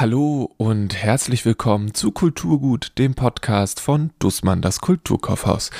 [0.00, 5.70] Hallo und herzlich willkommen zu Kulturgut, dem Podcast von Dussmann, das Kulturkaufhaus.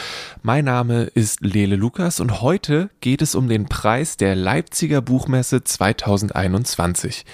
[0.42, 5.64] Mein Name ist Lele Lukas und heute geht es um den Preis der Leipziger Buchmesse
[5.64, 7.25] 2021.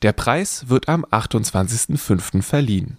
[0.00, 2.40] Der Preis wird am 28.05.
[2.40, 2.96] verliehen.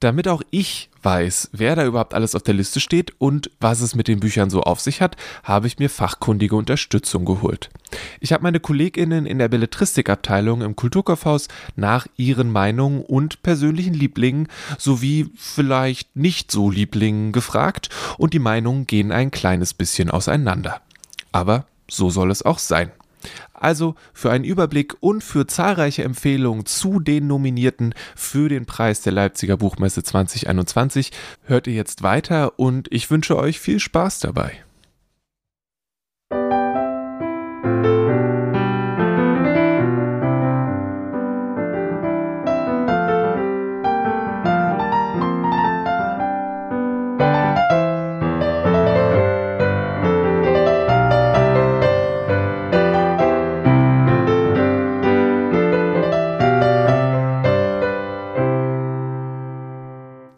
[0.00, 3.94] Damit auch ich weiß, wer da überhaupt alles auf der Liste steht und was es
[3.94, 7.68] mit den Büchern so auf sich hat, habe ich mir fachkundige Unterstützung geholt.
[8.18, 14.48] Ich habe meine KollegInnen in der Belletristikabteilung im Kulturkaufhaus nach ihren Meinungen und persönlichen Lieblingen
[14.78, 20.80] sowie vielleicht nicht so Lieblingen gefragt und die Meinungen gehen ein kleines bisschen auseinander.
[21.30, 22.90] Aber so soll es auch sein.
[23.52, 29.12] Also für einen Überblick und für zahlreiche Empfehlungen zu den Nominierten für den Preis der
[29.12, 31.10] Leipziger Buchmesse 2021
[31.44, 34.52] hört ihr jetzt weiter und ich wünsche euch viel Spaß dabei.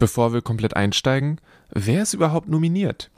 [0.03, 3.09] Bevor wir komplett einsteigen, wer ist überhaupt nominiert?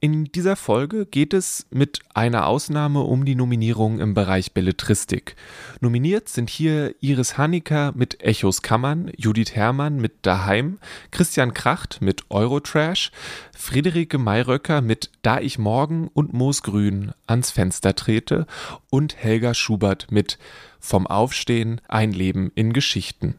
[0.00, 5.36] In dieser Folge geht es mit einer Ausnahme um die Nominierung im Bereich Belletristik.
[5.82, 10.78] Nominiert sind hier Iris Hanecker mit Echos Kammern, Judith Herrmann mit Daheim,
[11.10, 13.12] Christian Kracht mit Eurotrash,
[13.54, 18.46] Friederike Mayröcker mit Da ich morgen und Moosgrün ans Fenster trete
[18.88, 20.38] und Helga Schubert mit
[20.80, 23.34] Vom Aufstehen ein Leben in Geschichten.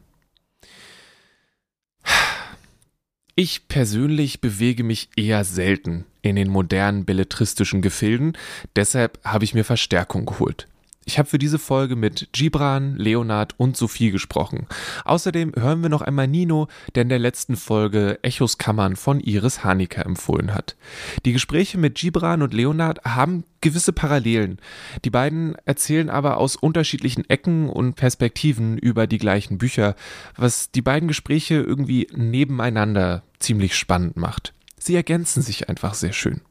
[3.40, 8.36] Ich persönlich bewege mich eher selten in den modernen belletristischen Gefilden,
[8.74, 10.66] deshalb habe ich mir Verstärkung geholt.
[11.08, 14.66] Ich habe für diese Folge mit Gibran, Leonard und Sophie gesprochen.
[15.06, 19.64] Außerdem hören wir noch einmal Nino, der in der letzten Folge Echos Kammern von Iris
[19.64, 20.76] Hanecker empfohlen hat.
[21.24, 24.58] Die Gespräche mit Gibran und Leonard haben gewisse Parallelen.
[25.02, 29.96] Die beiden erzählen aber aus unterschiedlichen Ecken und Perspektiven über die gleichen Bücher,
[30.36, 34.52] was die beiden Gespräche irgendwie nebeneinander ziemlich spannend macht.
[34.78, 36.42] Sie ergänzen sich einfach sehr schön.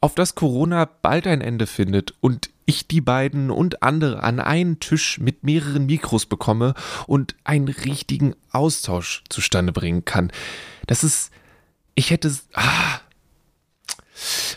[0.00, 4.80] Auf dass Corona bald ein Ende findet und ich die beiden und andere an einen
[4.80, 6.74] Tisch mit mehreren Mikros bekomme
[7.06, 10.32] und einen richtigen Austausch zustande bringen kann.
[10.86, 11.30] Das ist,
[11.94, 13.00] ich hätte, ah.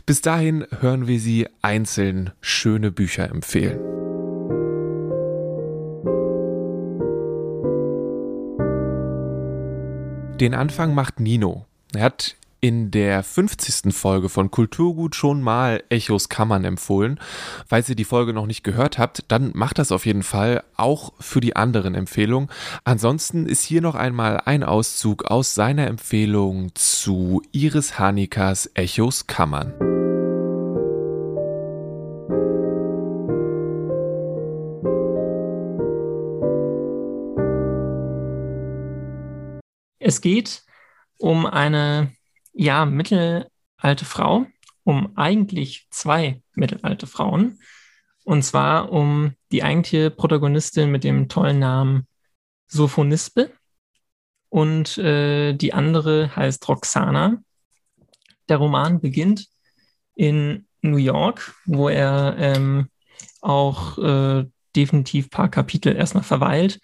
[0.06, 3.80] bis dahin hören wir sie einzeln schöne Bücher empfehlen.
[10.40, 11.66] Den Anfang macht Nino.
[11.94, 13.94] Er hat in der 50.
[13.94, 17.20] Folge von Kulturgut schon mal Echos Kammern empfohlen.
[17.68, 21.14] Falls ihr die Folge noch nicht gehört habt, dann macht das auf jeden Fall auch
[21.20, 22.50] für die anderen Empfehlungen.
[22.84, 29.74] Ansonsten ist hier noch einmal ein Auszug aus seiner Empfehlung zu Iris Hanikas Echos Kammern.
[40.00, 40.64] Es geht
[41.18, 42.14] um eine
[42.58, 44.48] ja, mittelalte Frau,
[44.84, 47.60] um eigentlich zwei mittelalte Frauen.
[48.24, 52.08] Und zwar um die eigentliche Protagonistin mit dem tollen Namen
[52.68, 53.52] Sophonispe.
[54.50, 57.38] Und äh, die andere heißt Roxana.
[58.50, 59.48] Der Roman beginnt
[60.16, 62.90] in New York, wo er ähm,
[63.42, 66.80] auch äh, definitiv ein paar Kapitel erstmal verweilt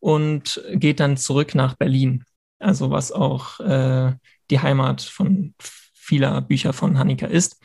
[0.00, 2.24] und geht dann zurück nach Berlin.
[2.58, 4.12] Also was auch äh,
[4.50, 7.60] die Heimat von vieler Bücher von Hanika ist.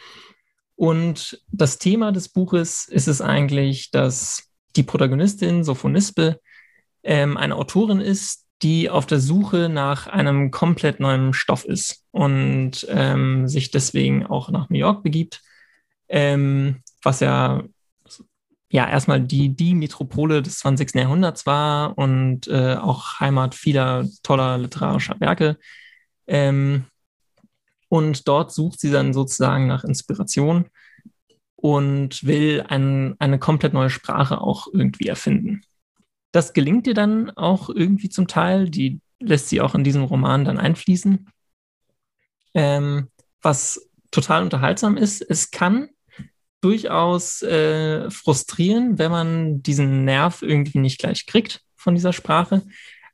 [0.76, 6.40] Und das Thema des Buches ist es eigentlich, dass die Protagonistin Sophonispe
[7.04, 12.86] ähm, eine Autorin ist, die auf der Suche nach einem komplett neuen Stoff ist und
[12.90, 15.42] ähm, sich deswegen auch nach New York begibt,
[16.08, 17.64] ähm, was ja
[18.72, 20.94] ja erstmal die, die Metropole des 20.
[20.96, 25.58] Jahrhunderts war und äh, auch Heimat vieler toller literarischer Werke.
[26.30, 26.86] Ähm,
[27.90, 30.66] und dort sucht sie dann sozusagen nach Inspiration
[31.56, 35.62] und will ein, eine komplett neue Sprache auch irgendwie erfinden.
[36.32, 38.70] Das gelingt ihr dann auch irgendwie zum Teil.
[38.70, 41.28] Die lässt sie auch in diesem Roman dann einfließen.
[42.54, 43.10] Ähm,
[43.42, 45.90] was total unterhaltsam ist, es kann
[46.62, 52.62] durchaus äh, frustrieren, wenn man diesen Nerv irgendwie nicht gleich kriegt von dieser Sprache.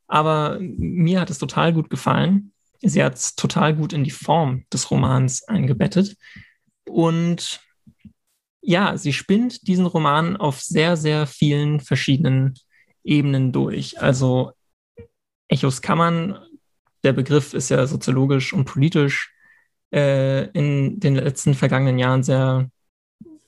[0.07, 2.51] Aber mir hat es total gut gefallen.
[2.87, 6.15] Sie hat es total gut in die Form des Romans eingebettet.
[6.87, 7.61] Und
[8.61, 12.55] ja, sie spinnt diesen Roman auf sehr, sehr vielen verschiedenen
[13.03, 14.01] Ebenen durch.
[14.01, 14.53] Also
[15.47, 16.39] Echos man,
[17.03, 19.31] der Begriff ist ja soziologisch und politisch
[19.93, 22.69] äh, in den letzten vergangenen Jahren sehr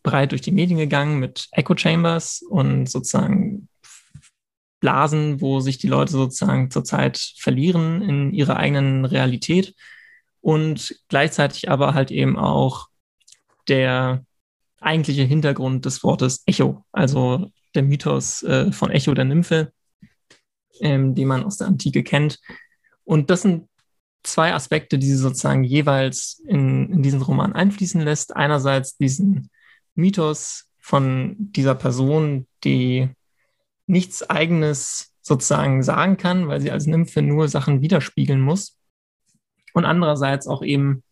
[0.03, 3.66] breit durch die Medien gegangen mit Echo Chambers und sozusagen
[4.79, 9.73] Blasen, wo sich die Leute sozusagen zurzeit verlieren in ihrer eigenen Realität
[10.41, 12.87] und gleichzeitig aber halt eben auch
[13.67, 14.23] der
[14.79, 19.73] eigentliche Hintergrund des Wortes Echo, also der Mythos äh, von Echo der Nymphe,
[20.79, 22.39] ähm, den man aus der Antike kennt.
[23.03, 23.67] Und das sind
[24.23, 28.35] zwei Aspekte, die sie sozusagen jeweils in, in diesen Roman einfließen lässt.
[28.35, 29.49] Einerseits diesen
[29.95, 33.09] Mythos von dieser Person, die
[33.87, 38.77] nichts eigenes sozusagen sagen kann, weil sie als Nymphe nur Sachen widerspiegeln muss.
[39.73, 41.03] Und andererseits auch eben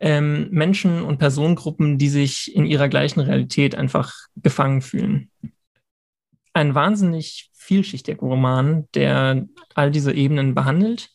[0.00, 5.30] ähm, Menschen und Personengruppen, die sich in ihrer gleichen Realität einfach gefangen fühlen.
[6.52, 11.10] Ein wahnsinnig vielschichtiger Roman, der all diese Ebenen behandelt,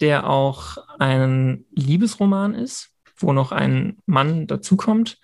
[0.00, 5.18] der auch ein Liebesroman ist, wo noch ein Mann dazukommt,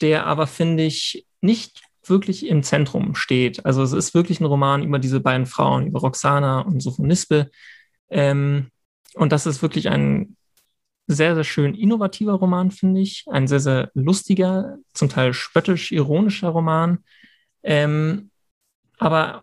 [0.00, 3.64] der aber, finde ich, nicht wirklich im Zentrum steht.
[3.66, 7.50] Also es ist wirklich ein Roman über diese beiden Frauen, über Roxana und Sophonispe.
[8.08, 8.70] Ähm,
[9.14, 10.36] und das ist wirklich ein
[11.06, 13.24] sehr, sehr schön innovativer Roman, finde ich.
[13.28, 17.04] Ein sehr, sehr lustiger, zum Teil spöttisch-ironischer Roman.
[17.62, 18.30] Ähm,
[18.98, 19.42] aber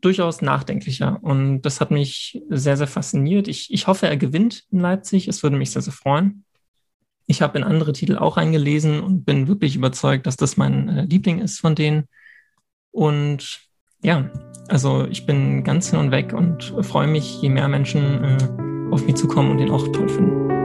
[0.00, 1.18] durchaus nachdenklicher.
[1.22, 3.48] Und das hat mich sehr, sehr fasziniert.
[3.48, 5.28] Ich, ich hoffe, er gewinnt in Leipzig.
[5.28, 6.44] Es würde mich sehr, sehr freuen.
[7.26, 11.04] Ich habe in andere Titel auch eingelesen und bin wirklich überzeugt, dass das mein äh,
[11.04, 12.04] Liebling ist von denen.
[12.92, 13.60] Und
[14.02, 14.30] ja,
[14.68, 19.04] also ich bin ganz hin und weg und freue mich, je mehr Menschen äh, auf
[19.04, 20.55] mich zukommen und den auch toll finden.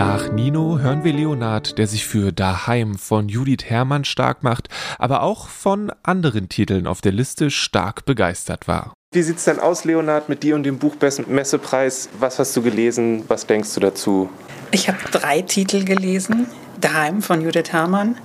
[0.00, 5.22] Nach Nino hören wir Leonard, der sich für Daheim von Judith Herrmann stark macht, aber
[5.22, 8.94] auch von anderen Titeln auf der Liste stark begeistert war.
[9.12, 12.08] Wie sieht's denn aus, Leonard, mit dir und dem Buchmessepreis?
[12.18, 13.24] Was hast du gelesen?
[13.28, 14.30] Was denkst du dazu?
[14.70, 16.46] Ich habe drei Titel gelesen.
[16.80, 18.16] Daheim von Judith Herrmann,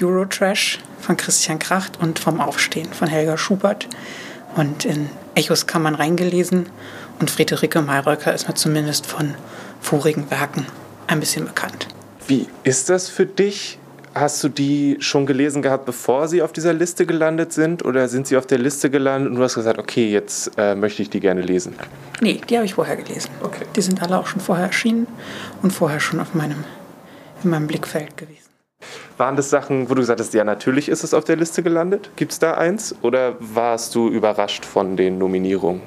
[0.00, 3.88] Eurotrash von Christian Kracht und Vom Aufstehen von Helga Schubert.
[4.54, 6.66] Und in Echos kann man reingelesen.
[7.18, 9.34] Und Friederike Mayröcker ist mir zumindest von
[9.80, 10.64] vorigen Werken
[11.06, 11.88] ein bisschen bekannt.
[12.26, 13.78] Wie ist das für dich?
[14.14, 17.84] Hast du die schon gelesen gehabt, bevor sie auf dieser Liste gelandet sind?
[17.84, 21.02] Oder sind sie auf der Liste gelandet und du hast gesagt, okay, jetzt äh, möchte
[21.02, 21.74] ich die gerne lesen?
[22.20, 23.30] Nee, die habe ich vorher gelesen.
[23.42, 23.64] Okay.
[23.74, 25.08] Die sind alle auch schon vorher erschienen
[25.62, 26.62] und vorher schon auf meinem,
[27.42, 28.44] in meinem Blickfeld gewesen.
[29.16, 32.10] Waren das Sachen, wo du gesagt hast, ja, natürlich ist es auf der Liste gelandet?
[32.14, 32.94] Gibt es da eins?
[33.02, 35.82] Oder warst du überrascht von den Nominierungen?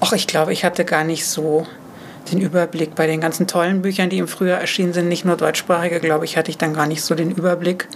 [0.00, 1.66] Ach, ich glaube, ich hatte gar nicht so
[2.30, 6.00] den Überblick bei den ganzen tollen Büchern, die im Frühjahr erschienen sind, nicht nur deutschsprachige,
[6.00, 7.88] glaube ich, hatte ich dann gar nicht so den Überblick.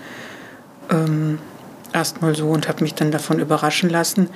[0.90, 1.38] Ähm,
[1.92, 4.28] Erstmal so und habe mich dann davon überraschen lassen.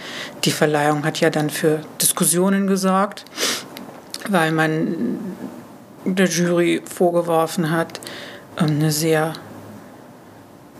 [0.44, 3.24] Die Verleihung hat ja dann für Diskussionen gesorgt,
[4.28, 5.18] weil man
[6.04, 8.00] der Jury vorgeworfen hat,
[8.56, 9.34] ähm, eine sehr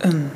[0.03, 0.31] ähm,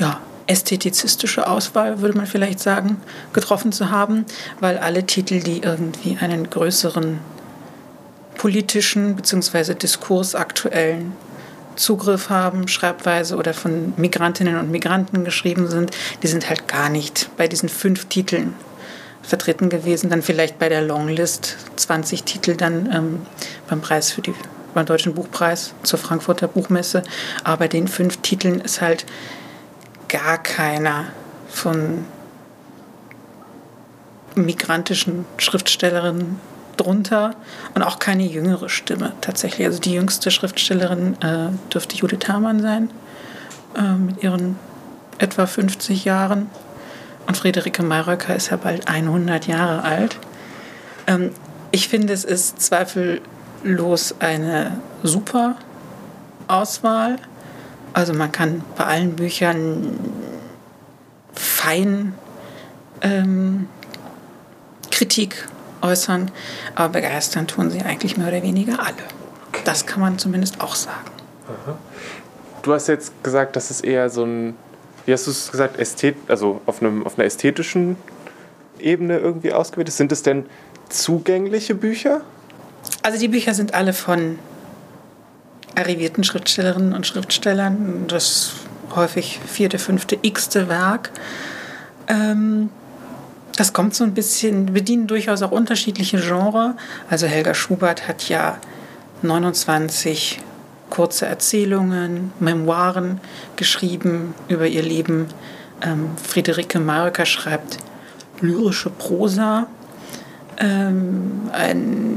[0.00, 3.00] ja, ästhetizistische Auswahl, würde man vielleicht sagen,
[3.32, 4.26] getroffen zu haben,
[4.60, 7.20] weil alle Titel, die irgendwie einen größeren
[8.36, 9.74] politischen bzw.
[9.74, 11.12] diskursaktuellen
[11.76, 15.90] Zugriff haben, Schreibweise oder von Migrantinnen und Migranten geschrieben sind,
[16.22, 18.54] die sind halt gar nicht bei diesen fünf Titeln
[19.22, 20.08] vertreten gewesen.
[20.10, 23.26] Dann vielleicht bei der Longlist 20 Titel dann ähm,
[23.68, 24.34] beim Preis für die
[24.74, 27.02] beim Deutschen Buchpreis zur Frankfurter Buchmesse.
[27.44, 29.06] Aber bei den fünf Titeln ist halt
[30.08, 31.06] gar keiner
[31.48, 32.04] von
[34.34, 36.38] migrantischen Schriftstellerinnen
[36.76, 37.34] drunter
[37.74, 39.66] und auch keine jüngere Stimme tatsächlich.
[39.66, 42.90] Also die jüngste Schriftstellerin äh, dürfte Judith Herrmann sein,
[43.76, 44.58] äh, mit ihren
[45.18, 46.50] etwa 50 Jahren.
[47.26, 50.18] Und Friederike Mayröcker ist ja bald 100 Jahre alt.
[51.06, 51.30] Ähm,
[51.72, 55.56] ich finde, es ist zweifellos eine super
[56.46, 57.16] Auswahl.
[57.92, 59.98] Also man kann bei allen Büchern
[61.32, 62.14] fein
[63.02, 63.68] ähm,
[64.90, 65.48] Kritik
[65.86, 66.30] äußern,
[66.74, 68.94] aber begeistern tun sie eigentlich mehr oder weniger alle.
[69.64, 71.10] Das kann man zumindest auch sagen.
[72.62, 74.56] Du hast jetzt gesagt, dass es eher so ein,
[75.04, 77.96] wie hast du es gesagt, Ästhet, also auf, einem, auf einer ästhetischen
[78.78, 79.96] Ebene irgendwie ausgewählt ist.
[79.96, 80.46] Sind es denn
[80.88, 82.20] zugängliche Bücher?
[83.02, 84.38] Also die Bücher sind alle von
[85.74, 88.04] arrivierten Schriftstellerinnen und Schriftstellern.
[88.08, 88.52] Das
[88.94, 91.10] häufig vierte, fünfte, x-te Werk.
[92.08, 92.70] Ähm,
[93.56, 96.74] das kommt so ein bisschen, bedienen durchaus auch unterschiedliche Genres.
[97.08, 98.58] Also Helga Schubert hat ja
[99.22, 100.40] 29
[100.90, 103.20] kurze Erzählungen, Memoiren
[103.56, 105.26] geschrieben über ihr Leben.
[105.82, 107.78] Ähm, Friederike Marker schreibt
[108.40, 109.66] lyrische Prosa
[110.58, 111.50] ähm,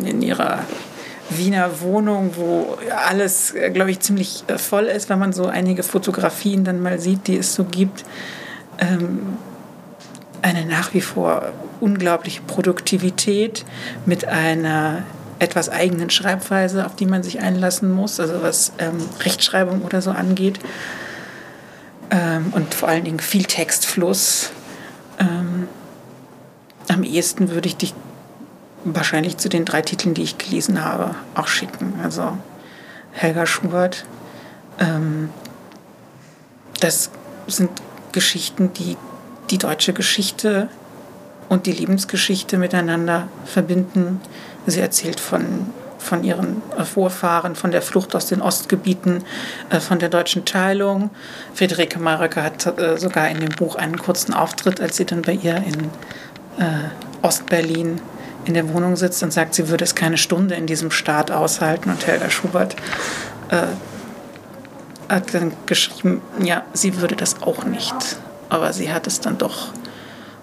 [0.05, 0.59] in ihrer
[1.29, 2.77] Wiener Wohnung, wo
[3.07, 7.27] alles, glaube ich, ziemlich äh, voll ist, wenn man so einige Fotografien dann mal sieht,
[7.27, 8.03] die es so gibt.
[8.79, 9.37] Ähm,
[10.41, 13.65] eine nach wie vor unglaubliche Produktivität
[14.05, 15.03] mit einer
[15.39, 20.11] etwas eigenen Schreibweise, auf die man sich einlassen muss, also was ähm, Rechtschreibung oder so
[20.11, 20.59] angeht.
[22.11, 24.51] Ähm, und vor allen Dingen viel Textfluss.
[25.19, 25.67] Ähm,
[26.89, 27.93] am ehesten würde ich dich
[28.83, 31.93] wahrscheinlich zu den drei Titeln, die ich gelesen habe, auch schicken.
[32.03, 32.37] Also
[33.11, 34.05] Helga Schubert.
[34.79, 35.29] Ähm,
[36.79, 37.11] das
[37.47, 37.69] sind
[38.11, 38.97] Geschichten, die
[39.49, 40.69] die deutsche Geschichte
[41.49, 44.21] und die Lebensgeschichte miteinander verbinden.
[44.67, 49.23] Sie erzählt von, von ihren Vorfahren, von der Flucht aus den Ostgebieten,
[49.69, 51.09] äh, von der deutschen Teilung.
[51.53, 55.33] Friederike Mareke hat äh, sogar in dem Buch einen kurzen Auftritt, als sie dann bei
[55.33, 55.85] ihr in
[56.63, 57.99] äh, Ostberlin
[58.45, 61.89] in der Wohnung sitzt und sagt, sie würde es keine Stunde in diesem Staat aushalten.
[61.89, 62.75] Und Helga Schubert
[63.49, 63.63] äh,
[65.09, 68.19] hat dann geschrieben, ja, sie würde das auch nicht.
[68.49, 69.69] Aber sie hat es dann doch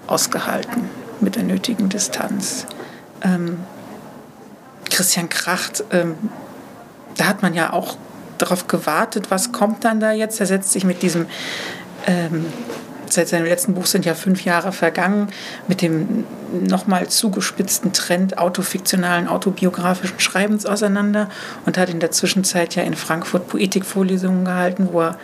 [0.06, 0.88] ausgehalten
[1.20, 2.66] mit der nötigen Distanz.
[3.22, 3.58] Ähm,
[4.90, 6.16] Christian Kracht, ähm,
[7.16, 7.96] da hat man ja auch
[8.38, 10.40] darauf gewartet, was kommt dann da jetzt.
[10.40, 11.26] Er setzt sich mit diesem
[12.06, 12.46] ähm,
[13.12, 15.28] seit seinem letzten Buch sind ja fünf Jahre vergangen,
[15.68, 21.28] mit dem nochmal zugespitzten Trend autofiktionalen, autobiografischen Schreibens auseinander
[21.64, 25.18] und hat in der Zwischenzeit ja in Frankfurt Poetikvorlesungen gehalten, wo er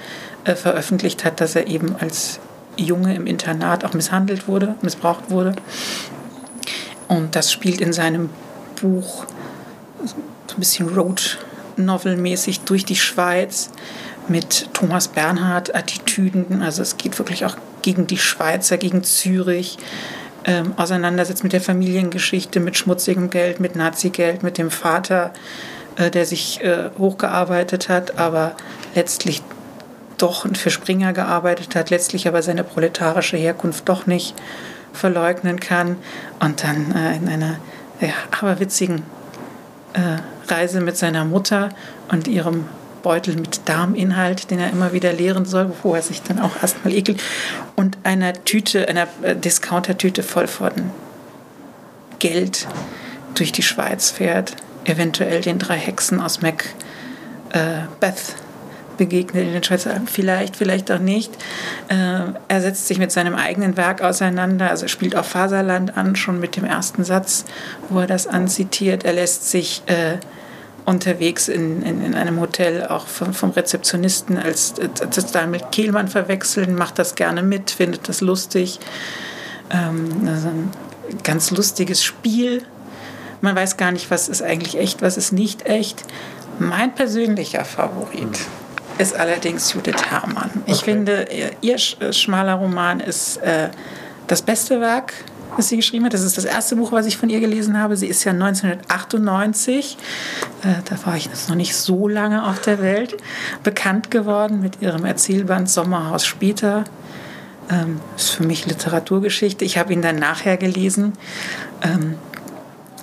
[0.44, 2.40] äh, veröffentlicht hat, dass er eben als
[2.76, 5.54] Junge im Internat auch misshandelt wurde, missbraucht wurde.
[7.08, 8.30] Und das spielt in seinem
[8.80, 9.26] Buch
[10.04, 10.14] so
[10.56, 11.38] ein bisschen Road
[11.76, 13.70] Novel-mäßig durch die Schweiz
[14.28, 16.62] mit Thomas Bernhard Attitüden.
[16.62, 19.78] Also es geht wirklich auch gegen die Schweizer, gegen Zürich,
[20.44, 25.32] ähm, auseinandersetzt mit der Familiengeschichte, mit schmutzigem Geld, mit Nazi-Geld, mit dem Vater,
[25.96, 28.56] äh, der sich äh, hochgearbeitet hat, aber
[28.94, 29.42] letztlich
[30.22, 34.34] doch für Springer gearbeitet hat, letztlich aber seine proletarische Herkunft doch nicht
[34.92, 35.96] verleugnen kann.
[36.38, 37.56] Und dann äh, in einer
[38.00, 39.02] ja, aberwitzigen
[39.94, 40.18] äh,
[40.50, 41.70] Reise mit seiner Mutter
[42.08, 42.66] und ihrem
[43.02, 46.94] Beutel mit Darminhalt, den er immer wieder leeren soll, bevor er sich dann auch erstmal
[46.94, 47.20] ekelt,
[47.74, 50.70] und einer Tüte, einer äh, Discounter-Tüte voll von
[52.20, 52.68] Geld
[53.34, 56.68] durch die Schweiz fährt, eventuell den drei Hexen aus Macbeth
[57.52, 57.82] äh,
[58.96, 60.06] begegnet in den Schweizer Alpen.
[60.06, 61.32] Vielleicht, vielleicht auch nicht.
[61.88, 66.40] Äh, er setzt sich mit seinem eigenen Werk auseinander, also spielt auf Faserland an, schon
[66.40, 67.44] mit dem ersten Satz,
[67.88, 69.04] wo er das anzitiert.
[69.04, 70.18] Er lässt sich äh,
[70.84, 76.08] unterwegs in, in, in, einem Hotel auch vom, vom Rezeptionisten als, als, als mit Kehlmann
[76.08, 78.80] verwechseln, macht das gerne mit, findet das lustig.
[79.70, 80.70] Ähm, also ein
[81.22, 82.62] ganz lustiges Spiel.
[83.40, 86.02] Man weiß gar nicht, was ist eigentlich echt, was ist nicht echt.
[86.58, 88.38] Mein persönlicher Favorit
[88.98, 90.50] ist allerdings Judith Herrmann.
[90.66, 90.84] Ich okay.
[90.84, 91.26] finde,
[91.60, 93.68] ihr schmaler Roman ist äh,
[94.26, 95.12] das beste Werk
[95.56, 96.14] was sie geschrieben hat.
[96.14, 97.96] Das ist das erste Buch, was ich von ihr gelesen habe.
[97.96, 99.96] Sie ist ja 1998,
[100.62, 103.16] äh, da war ich jetzt noch nicht so lange auf der Welt,
[103.62, 106.84] bekannt geworden mit ihrem Erzählband Sommerhaus später.
[107.70, 109.64] Ähm, ist für mich Literaturgeschichte.
[109.64, 111.12] Ich habe ihn dann nachher gelesen.
[111.82, 112.16] Ähm,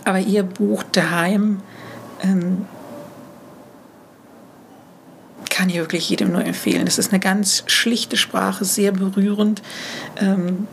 [0.05, 1.61] aber ihr Buch Daheim
[2.21, 2.65] ähm,
[5.59, 6.87] kann ich wirklich jedem nur empfehlen.
[6.87, 9.61] Es ist eine ganz schlichte Sprache, sehr berührend.
[10.15, 10.69] Ähm,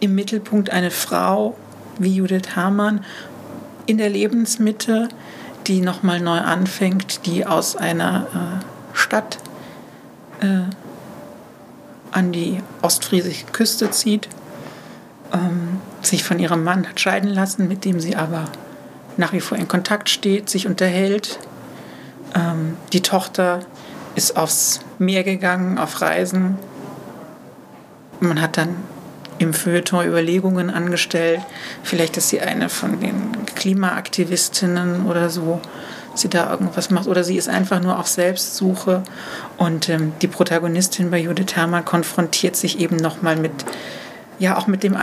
[0.00, 1.56] im Mittelpunkt eine Frau
[1.98, 3.06] wie Judith Hamann
[3.86, 5.08] in der Lebensmitte,
[5.66, 9.38] die nochmal neu anfängt, die aus einer äh, Stadt
[10.42, 10.64] äh,
[12.10, 14.28] an die ostfriesische Küste zieht,
[15.32, 18.44] ähm, sich von ihrem Mann hat scheiden lassen, mit dem sie aber
[19.16, 21.38] nach wie vor in Kontakt steht, sich unterhält.
[22.34, 23.60] Ähm, die Tochter
[24.18, 26.56] ist aufs Meer gegangen, auf Reisen.
[28.18, 28.74] Man hat dann
[29.38, 31.40] im Feuilleton Überlegungen angestellt.
[31.84, 35.60] Vielleicht ist sie eine von den Klimaaktivistinnen oder so,
[36.16, 37.06] sie da irgendwas macht.
[37.06, 39.04] Oder sie ist einfach nur auf Selbstsuche.
[39.56, 43.52] Und ähm, die Protagonistin bei Judith Herrmann konfrontiert sich eben nochmal mit,
[44.40, 44.96] ja, auch mit, dem,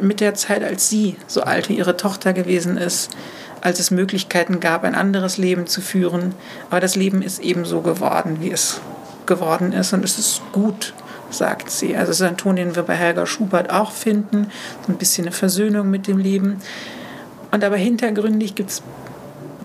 [0.00, 3.10] mit der Zeit, als sie so alt wie ihre Tochter gewesen ist
[3.60, 6.34] als es Möglichkeiten gab, ein anderes Leben zu führen.
[6.70, 8.80] Aber das Leben ist eben so geworden, wie es
[9.26, 9.92] geworden ist.
[9.92, 10.94] Und es ist gut
[11.32, 11.96] sagt sie.
[11.96, 14.48] Also es ist ein Ton, den wir bei Helga Schubert auch finden.
[14.86, 16.60] So ein bisschen eine Versöhnung mit dem Leben.
[17.50, 18.82] Und aber hintergründig gibt es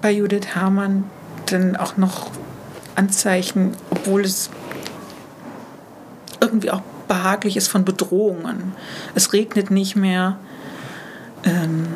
[0.02, 1.06] bei Judith Herrmann
[1.48, 2.30] dann auch noch
[2.96, 4.50] Anzeichen, obwohl es
[6.40, 8.74] irgendwie auch behaglich ist von Bedrohungen.
[9.14, 10.38] Es regnet nicht mehr.
[11.44, 11.88] Ähm,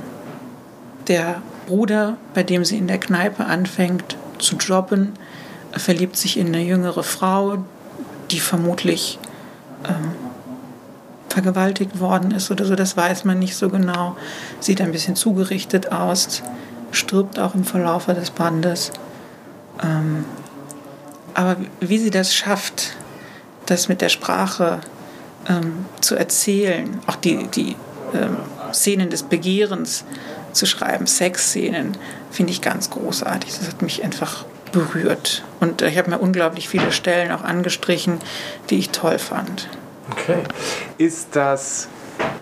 [1.08, 5.14] der Bruder, bei dem sie in der Kneipe anfängt zu jobben,
[5.72, 7.64] verliebt sich in eine jüngere Frau,
[8.32, 9.20] die vermutlich
[9.88, 10.12] ähm,
[11.28, 12.76] vergewaltigt worden ist oder so.
[12.76, 14.18] Das weiß man nicht so genau.
[14.60, 16.42] Sieht ein bisschen zugerichtet aus,
[16.92, 18.92] stirbt auch im Verlauf des Bandes.
[19.84, 20.26] Ähm,
[21.36, 22.94] aber wie sie das schafft,
[23.68, 24.80] das mit der Sprache
[25.48, 27.76] ähm, zu erzählen, auch die, die
[28.16, 28.38] ähm,
[28.74, 30.04] Szenen des Begehrens
[30.54, 31.98] zu schreiben, Sexszenen,
[32.32, 33.58] finde ich ganz großartig.
[33.58, 35.44] Das hat mich einfach berührt.
[35.60, 38.20] Und ich habe mir unglaublich viele Stellen auch angestrichen,
[38.70, 39.68] die ich toll fand.
[40.12, 40.40] Okay.
[40.98, 41.88] Ist das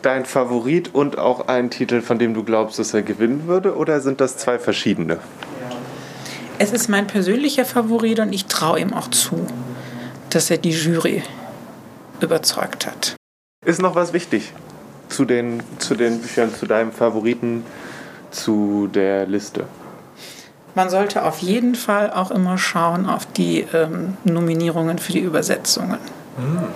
[0.02, 4.02] dein Favorit und auch ein Titel, von dem du glaubst, dass er gewinnen würde, oder
[4.02, 5.20] sind das zwei verschiedene?
[6.60, 9.46] Es ist mein persönlicher Favorit und ich traue ihm auch zu,
[10.30, 11.24] dass er die Jury
[12.20, 13.16] überzeugt hat.
[13.66, 14.54] Ist noch was wichtig
[15.10, 17.64] zu den, zu den Büchern, zu deinem Favoriten,
[18.32, 19.66] zu der Liste?
[20.76, 25.98] Man sollte auf jeden Fall auch immer schauen auf die ähm, Nominierungen für die Übersetzungen.
[26.38, 26.68] Mhm.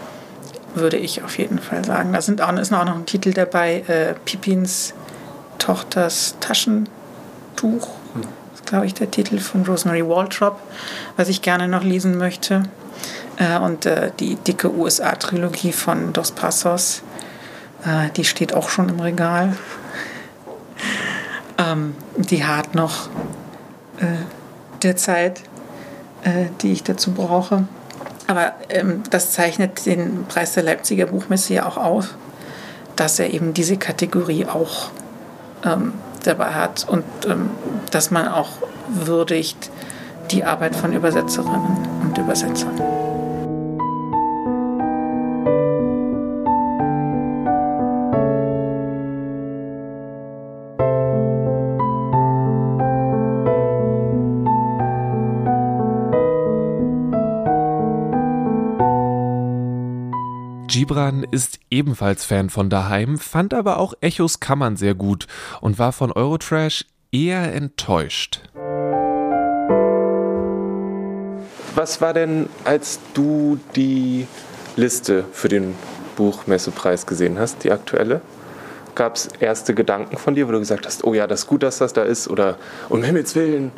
[0.73, 2.11] Würde ich auf jeden Fall sagen.
[2.11, 4.95] Da sind auch, ist auch noch ein Titel dabei, äh, Pippins
[5.59, 6.89] Tochters Taschentuch.
[7.61, 8.21] Mhm.
[8.23, 10.59] Das ist, glaube ich, der Titel von Rosemary Waldrop,
[11.15, 12.63] was ich gerne noch lesen möchte.
[13.37, 17.03] Äh, und äh, die dicke USA-Trilogie von Dos Passos,
[17.85, 19.55] äh, die steht auch schon im Regal.
[21.61, 23.07] Ähm, die hat noch
[23.99, 24.05] äh,
[24.81, 25.41] der Zeit,
[26.23, 27.65] äh, die ich dazu brauche.
[28.27, 32.15] Aber ähm, das zeichnet den Preis der Leipziger Buchmesse ja auch auf,
[32.95, 34.89] dass er eben diese Kategorie auch
[35.65, 37.49] ähm, dabei hat und ähm,
[37.91, 38.49] dass man auch
[38.87, 39.69] würdigt
[40.31, 42.79] die Arbeit von Übersetzerinnen und Übersetzern.
[60.91, 65.25] Gibran ist ebenfalls Fan von daheim, fand aber auch Echos Kammern sehr gut
[65.61, 68.41] und war von Eurotrash eher enttäuscht.
[71.75, 74.27] Was war denn, als du die
[74.75, 75.75] Liste für den
[76.17, 78.19] Buchmessepreis gesehen hast, die aktuelle?
[78.93, 81.63] Gab es erste Gedanken von dir, wo du gesagt hast, oh ja, das ist gut,
[81.63, 82.27] dass das da ist?
[82.27, 82.57] Oder
[82.89, 83.71] um Himmels Willen,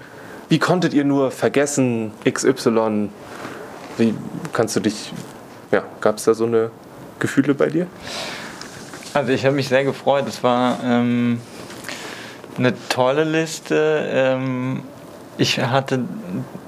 [0.49, 3.09] wie konntet ihr nur vergessen XY?
[3.99, 4.15] Wie
[4.51, 5.13] kannst du dich,
[5.71, 6.71] ja, gab es da so eine
[7.23, 7.87] Gefühle bei dir?
[9.13, 10.25] Also ich habe mich sehr gefreut.
[10.27, 11.39] Es war ähm,
[12.57, 14.09] eine tolle Liste.
[14.11, 14.83] Ähm,
[15.37, 16.03] ich hatte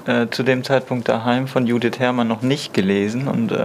[0.06, 3.56] äh, zu dem Zeitpunkt daheim von Judith Herrmann noch nicht gelesen und äh,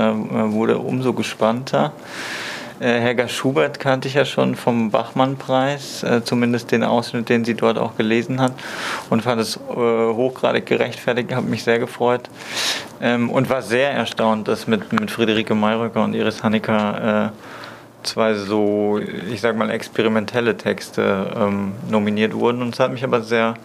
[0.52, 1.94] wurde umso gespannter.
[2.82, 7.54] Äh, Helga Schubert kannte ich ja schon vom Bachmann-Preis, äh, zumindest den Ausschnitt, den sie
[7.54, 8.54] dort auch gelesen hat
[9.10, 12.30] und fand es äh, hochgradig gerechtfertigt, habe mich sehr gefreut
[13.02, 18.34] ähm, und war sehr erstaunt, dass mit, mit Friederike Mayröcker und Iris Hanecker äh, zwei
[18.36, 19.00] so,
[19.32, 23.56] ich sag mal, experimentelle Texte ähm, nominiert wurden und es hat mich aber sehr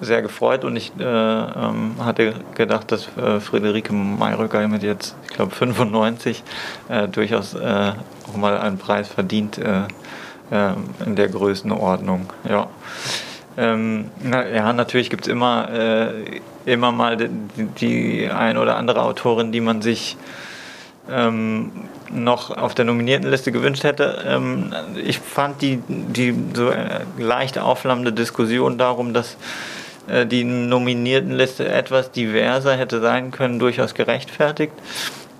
[0.00, 5.36] sehr gefreut und ich äh, ähm, hatte gedacht, dass äh, Friederike Mayröcker mit jetzt, ich
[5.36, 6.42] glaube, 95
[6.88, 7.92] äh, durchaus äh,
[8.26, 9.82] auch mal einen Preis verdient äh,
[11.04, 12.32] in der Größenordnung.
[12.48, 12.68] Ja.
[13.60, 15.68] Ähm, na, ja, natürlich gibt es immer,
[16.64, 17.28] immer mal die,
[17.78, 20.16] die, ein oder andere Autorin, die man sich
[21.10, 21.70] ähm,
[22.10, 24.24] noch auf der nominierten Liste gewünscht hätte.
[24.26, 24.72] Ähm,
[25.04, 26.72] ich fand die, die so
[27.18, 29.36] leicht aufflammende Diskussion darum, dass
[30.08, 34.72] äh, die Nominiertenliste etwas diverser hätte sein können, durchaus gerechtfertigt.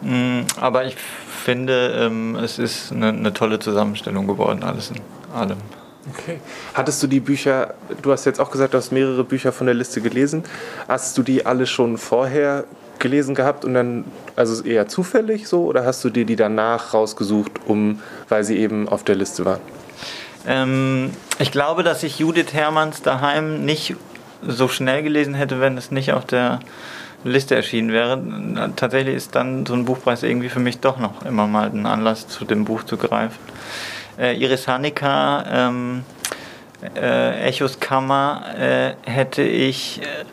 [0.02, 0.96] Mm, aber ich
[1.44, 5.00] finde, ähm, es ist eine, eine tolle Zusammenstellung geworden, alles in
[5.34, 5.58] allem.
[6.08, 6.40] Okay.
[6.74, 9.74] Hattest du die Bücher, du hast jetzt auch gesagt, du hast mehrere Bücher von der
[9.74, 10.44] Liste gelesen.
[10.88, 12.64] Hast du die alle schon vorher
[12.98, 14.04] gelesen gehabt und dann,
[14.36, 18.88] also eher zufällig so, oder hast du dir die danach rausgesucht, um, weil sie eben
[18.88, 19.60] auf der Liste waren?
[20.46, 23.96] Ähm, ich glaube, dass ich Judith Hermanns daheim nicht
[24.46, 26.60] so schnell gelesen hätte, wenn es nicht auf der
[27.24, 28.72] Liste erschienen wäre.
[28.76, 32.28] Tatsächlich ist dann so ein Buchpreis irgendwie für mich doch noch immer mal ein Anlass,
[32.28, 33.36] zu dem Buch zu greifen.
[34.20, 36.04] Äh, Iris Hanika, ähm,
[36.94, 40.24] äh, Echos Kammer äh, hätte ich äh,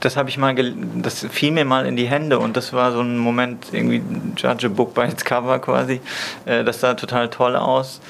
[0.00, 0.54] das habe ich mal,
[1.02, 4.00] das fiel mir mal in die Hände und das war so ein Moment, irgendwie
[4.36, 6.00] Judge a Book by its Cover quasi.
[6.46, 8.00] Äh, das sah total toll aus.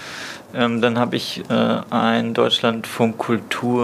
[0.54, 3.78] Ähm, dann habe ich äh, ein Deutschlandfunk Kultur,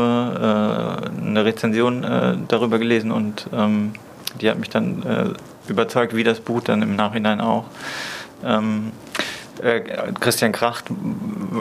[1.18, 3.94] eine Rezension darüber gelesen und ähm,
[4.40, 5.34] die hat mich dann
[5.66, 7.64] überzeugt, wie das Buch dann im Nachhinein auch.
[8.44, 9.13] Ähm, äh,
[10.20, 10.86] Christian Kracht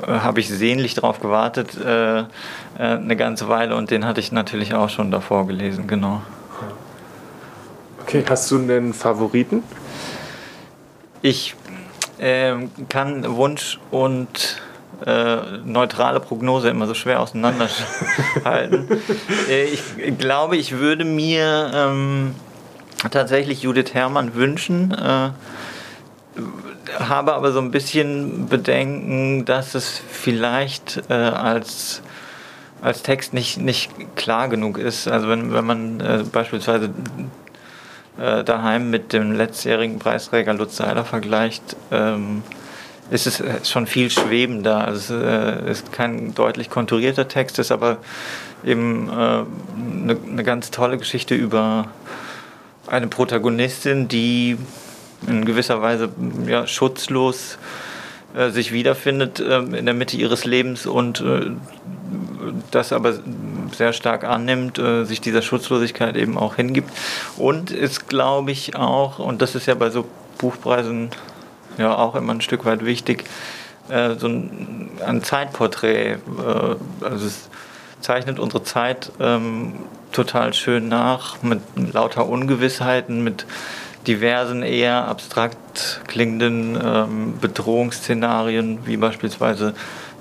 [0.07, 2.23] habe ich sehnlich darauf gewartet, äh,
[2.77, 6.21] eine ganze Weile und den hatte ich natürlich auch schon davor gelesen, genau.
[8.01, 9.63] Okay, hast du einen Favoriten?
[11.21, 11.55] Ich
[12.19, 14.61] ähm, kann Wunsch und
[15.05, 18.87] äh, neutrale Prognose immer so schwer auseinanderhalten.
[19.49, 19.81] äh, ich
[20.17, 22.35] glaube, ich würde mir ähm,
[23.09, 24.91] tatsächlich Judith Herrmann wünschen.
[24.91, 25.29] Äh,
[26.99, 32.01] habe aber so ein bisschen Bedenken, dass es vielleicht äh, als,
[32.81, 35.07] als Text nicht, nicht klar genug ist.
[35.07, 36.89] Also wenn, wenn man äh, beispielsweise
[38.17, 42.43] äh, daheim mit dem letztjährigen Preisträger Lutz Seiler vergleicht, ähm,
[43.09, 44.87] ist es äh, schon viel schwebender.
[44.87, 47.97] Also es äh, ist kein deutlich konturierter Text, ist aber
[48.63, 51.87] eben eine, äh, eine ganz tolle Geschichte über
[52.87, 54.57] eine Protagonistin, die
[55.27, 56.09] in gewisser Weise
[56.47, 57.57] ja, schutzlos
[58.35, 61.51] äh, sich wiederfindet äh, in der Mitte ihres Lebens und äh,
[62.71, 63.13] das aber
[63.73, 66.91] sehr stark annimmt, äh, sich dieser Schutzlosigkeit eben auch hingibt.
[67.37, 70.05] Und ist, glaube ich, auch, und das ist ja bei so
[70.37, 71.09] Buchpreisen
[71.77, 73.25] ja auch immer ein Stück weit wichtig,
[73.89, 76.13] äh, so ein, ein Zeitporträt.
[76.13, 76.17] Äh,
[77.01, 77.49] also es
[78.01, 79.73] zeichnet unsere Zeit ähm,
[80.11, 81.61] total schön nach, mit
[81.93, 83.45] lauter Ungewissheiten, mit
[84.07, 89.73] diversen eher abstrakt klingenden ähm, Bedrohungsszenarien, wie beispielsweise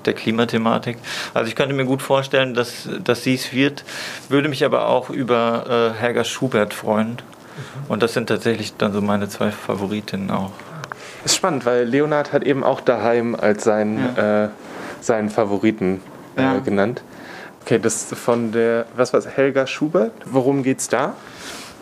[0.05, 0.97] der Klimathematik.
[1.33, 3.83] Also ich könnte mir gut vorstellen, dass, dass sie es wird,
[4.29, 7.17] würde mich aber auch über äh, Helga Schubert freuen.
[7.87, 10.51] Und das sind tatsächlich dann so meine zwei Favoritinnen auch.
[11.23, 14.45] Ist spannend, weil Leonard hat eben auch daheim als seinen, ja.
[14.45, 14.49] äh,
[14.99, 16.01] seinen Favoriten
[16.35, 16.59] äh, ja.
[16.59, 17.01] genannt.
[17.61, 20.11] Okay, das von der, was war es, Helga Schubert?
[20.25, 21.15] Worum geht's da?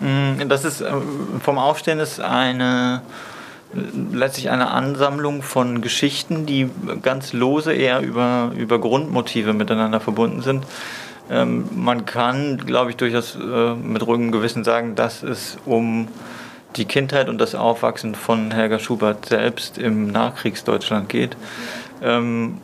[0.02, 0.92] Mm, das ist äh,
[1.42, 3.02] vom Aufstehen ist eine
[4.12, 6.70] letztlich eine Ansammlung von Geschichten, die
[7.02, 10.66] ganz lose eher über, über Grundmotive miteinander verbunden sind.
[11.30, 16.08] Ähm, man kann, glaube ich, durchaus äh, mit ruhigem Gewissen sagen, dass es um
[16.76, 21.38] die Kindheit und das Aufwachsen von Helga Schubert selbst im Nachkriegsdeutschland geht.
[22.02, 22.58] Ähm,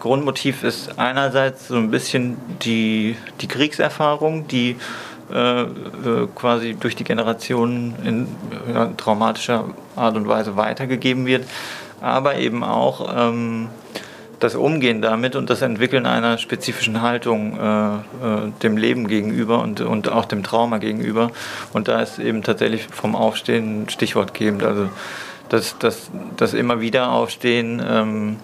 [0.00, 4.76] Grundmotiv ist einerseits so ein bisschen die, die Kriegserfahrung, die
[5.32, 5.66] äh, äh,
[6.34, 8.28] quasi durch die Generationen in
[8.72, 9.64] ja, traumatischer
[9.94, 11.44] Art und Weise weitergegeben wird,
[12.00, 13.68] aber eben auch ähm,
[14.40, 18.00] das Umgehen damit und das Entwickeln einer spezifischen Haltung äh, äh,
[18.62, 21.30] dem Leben gegenüber und, und auch dem Trauma gegenüber.
[21.72, 24.62] Und da ist eben tatsächlich vom Aufstehen ein Stichwort gebend.
[24.62, 24.88] Also
[25.48, 28.36] das, das, das immer wieder Aufstehen, ähm,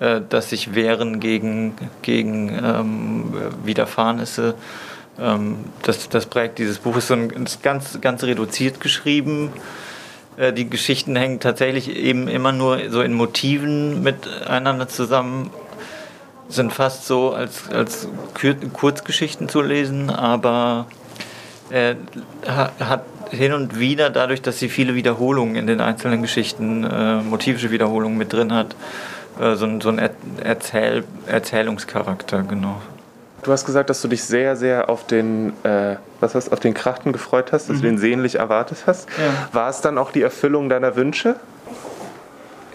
[0.00, 4.54] äh, das sich wehren gegen, gegen ähm, Widerfahrnisse ähm,
[5.18, 6.96] das, das prägt dieses Buch.
[6.96, 7.12] Ist,
[7.62, 9.50] ganz, ganz reduziert geschrieben.
[10.36, 15.50] Äh, die Geschichten hängen tatsächlich eben immer nur so in Motiven miteinander zusammen.
[16.48, 18.08] Sind fast so als, als
[18.72, 20.86] Kurzgeschichten zu lesen, aber
[21.70, 21.96] er
[22.46, 27.72] hat hin und wieder, dadurch, dass sie viele Wiederholungen in den einzelnen Geschichten, äh, motivische
[27.72, 28.76] Wiederholungen mit drin hat,
[29.40, 30.10] äh, so, so einen
[30.42, 32.80] Erzähl Erzählungscharakter, genau.
[33.46, 36.74] Du hast gesagt, dass du dich sehr, sehr auf den, äh, was hast, auf den
[36.74, 37.82] Krachten gefreut hast, dass mhm.
[37.82, 39.08] du den sehnlich erwartet hast.
[39.10, 39.48] Ja.
[39.52, 41.36] War es dann auch die Erfüllung deiner Wünsche?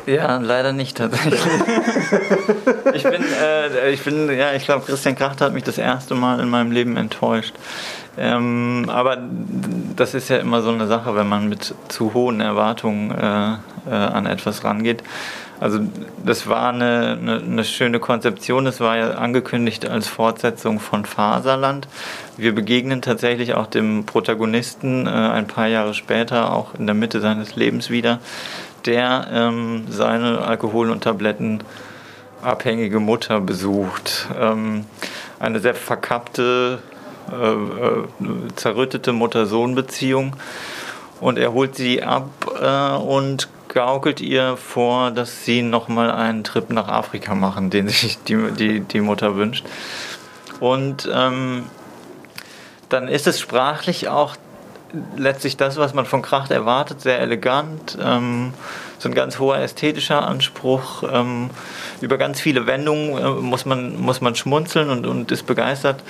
[0.05, 1.41] Ja, leider nicht tatsächlich.
[2.93, 6.39] ich bin, äh, ich bin, ja, ich glaube, Christian Kracht hat mich das erste Mal
[6.39, 7.53] in meinem Leben enttäuscht.
[8.17, 9.17] Ähm, aber
[9.97, 13.55] das ist ja immer so eine Sache, wenn man mit zu hohen Erwartungen äh,
[13.89, 15.03] äh, an etwas rangeht.
[15.61, 15.79] Also
[16.25, 18.65] das war eine, eine, eine, schöne Konzeption.
[18.65, 21.87] Es war ja angekündigt als Fortsetzung von Faserland.
[22.35, 27.21] Wir begegnen tatsächlich auch dem Protagonisten äh, ein paar Jahre später, auch in der Mitte
[27.21, 28.17] seines Lebens wieder,
[28.87, 34.29] der ähm, seine Alkohol- und Tablettenabhängige Mutter besucht.
[34.39, 34.85] Ähm,
[35.39, 36.79] eine sehr verkappte,
[37.31, 38.07] äh, äh,
[38.55, 40.35] zerrüttete Mutter-Sohn-Beziehung.
[41.19, 46.69] Und er holt sie ab äh, und gaukelt ihr vor, dass sie nochmal einen Trip
[46.69, 49.65] nach Afrika machen, den sich die, die, die Mutter wünscht.
[50.59, 51.63] Und ähm,
[52.89, 54.35] dann ist es sprachlich auch
[55.15, 58.53] letztlich das, was man von Kracht erwartet, sehr elegant, ähm,
[58.99, 61.03] so ein ganz hoher ästhetischer Anspruch.
[61.09, 61.49] Ähm,
[62.01, 66.03] über ganz viele Wendungen äh, muss, man, muss man schmunzeln und, und ist begeistert.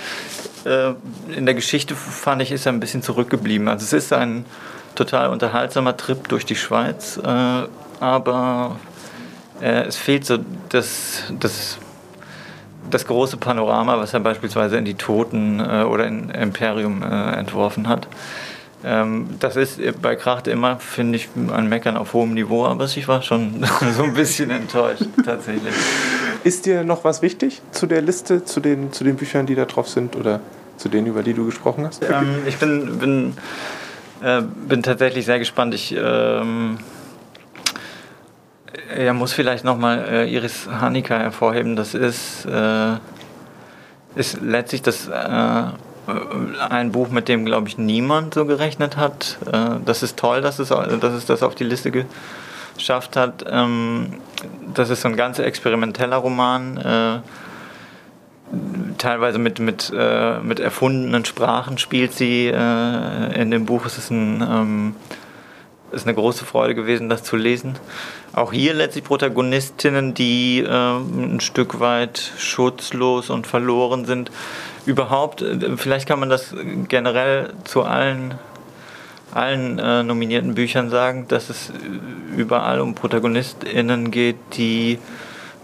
[0.65, 0.93] Äh,
[1.35, 3.67] in der Geschichte fand ich, ist er ein bisschen zurückgeblieben.
[3.67, 4.45] Also es ist ein
[4.95, 7.63] total unterhaltsamer Trip durch die Schweiz, äh,
[7.99, 8.77] aber
[9.61, 11.77] äh, es fehlt so das, das,
[12.89, 17.87] das große Panorama, was er beispielsweise in Die Toten äh, oder in Imperium äh, entworfen
[17.87, 18.07] hat.
[18.83, 23.07] Ähm, das ist bei Kracht immer, finde ich, ein Meckern auf hohem Niveau, aber ich
[23.07, 23.63] war schon
[23.95, 25.73] so ein bisschen enttäuscht, tatsächlich.
[26.43, 29.65] Ist dir noch was wichtig zu der Liste, zu den, zu den Büchern, die da
[29.65, 30.39] drauf sind oder
[30.77, 32.03] zu denen, über die du gesprochen hast?
[32.03, 33.33] Ähm, ich bin, bin,
[34.23, 35.73] äh, bin tatsächlich sehr gespannt.
[35.73, 36.77] Ich ähm,
[38.97, 41.75] ja, muss vielleicht nochmal äh, Iris Hanika hervorheben.
[41.75, 42.95] Das ist, äh,
[44.15, 45.07] ist letztlich das.
[45.07, 45.63] Äh,
[46.69, 49.37] ein Buch, mit dem, glaube ich, niemand so gerechnet hat.
[49.51, 51.91] Äh, das ist toll, dass es, dass es das auf die Liste
[52.75, 53.45] geschafft hat.
[53.47, 54.17] Ähm,
[54.73, 57.21] das ist so ein ganz experimenteller Roman,
[59.01, 63.85] teilweise mit, mit, äh, mit erfundenen Sprachen spielt sie in dem Buch.
[63.85, 64.95] Es ist, ein, ähm,
[65.91, 67.75] ist eine große Freude gewesen, das zu lesen.
[68.33, 74.31] Auch hier letztlich Protagonistinnen, die ein Stück weit schutzlos und verloren sind
[74.85, 76.53] überhaupt, äh, vielleicht kann man das
[76.87, 78.35] generell zu allen,
[79.33, 81.71] allen äh, nominierten Büchern sagen, dass es
[82.35, 84.99] überall um ProtagonistInnen geht, die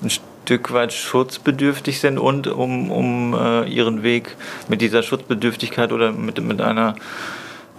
[0.02, 0.10] ein
[0.48, 4.38] Stück weit schutzbedürftig sind und um, um äh, ihren Weg
[4.70, 6.96] mit dieser Schutzbedürftigkeit oder mit, mit einer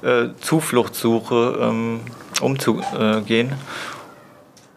[0.02, 2.00] äh, Zufluchtssuche ähm,
[2.42, 3.54] umzugehen.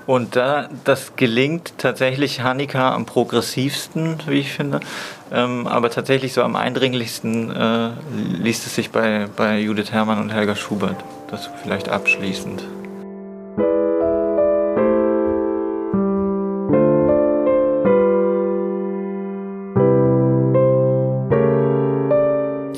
[0.05, 4.79] Und da, das gelingt tatsächlich Hanika am progressivsten, wie ich finde.
[5.29, 7.89] Ähm, aber tatsächlich so am eindringlichsten äh,
[8.41, 11.03] liest es sich bei, bei Judith Herrmann und Helga Schubert.
[11.29, 12.63] Das vielleicht abschließend.